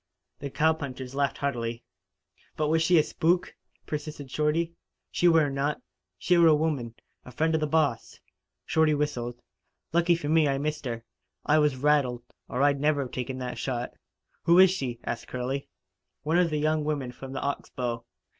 The 0.39 0.49
cowpunchers 0.49 1.13
laughed 1.13 1.37
heartily. 1.37 1.83
"But 2.57 2.69
was 2.69 2.81
she 2.81 2.97
a 2.97 3.03
spook?" 3.03 3.53
persisted 3.85 4.31
Shorty. 4.31 4.73
"She 5.11 5.27
were 5.27 5.47
not. 5.51 5.79
She 6.17 6.39
were 6.39 6.47
a 6.47 6.55
woman 6.55 6.95
a 7.23 7.31
friend 7.31 7.53
of 7.53 7.61
the 7.61 7.67
boss." 7.67 8.19
Shorty 8.65 8.95
whistled. 8.95 9.39
"Lucky 9.93 10.15
for 10.15 10.27
me 10.27 10.47
I 10.47 10.57
missed 10.57 10.85
her. 10.85 11.05
I 11.45 11.59
was 11.59 11.75
rattled, 11.77 12.23
or 12.49 12.63
I'd 12.63 12.79
never 12.81 13.07
taken 13.07 13.37
that 13.37 13.59
shot." 13.59 13.93
"Who 14.45 14.57
is 14.57 14.71
she?" 14.71 14.99
asked 15.03 15.27
Curley. 15.27 15.69
"One 16.23 16.39
of 16.39 16.49
the 16.49 16.57
young 16.57 16.83
women 16.83 17.11
from 17.11 17.33
the 17.33 17.41
Ox 17.41 17.69
Bow. 17.69 18.03